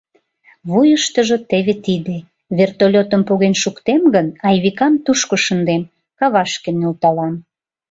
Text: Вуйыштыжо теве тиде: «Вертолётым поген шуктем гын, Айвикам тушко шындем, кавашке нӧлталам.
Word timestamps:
Вуйыштыжо 0.69 1.37
теве 1.49 1.73
тиде: 1.85 2.17
«Вертолётым 2.57 3.21
поген 3.29 3.55
шуктем 3.61 4.01
гын, 4.15 4.27
Айвикам 4.47 4.93
тушко 5.05 5.35
шындем, 5.45 5.83
кавашке 6.19 6.69
нӧлталам. 6.79 7.33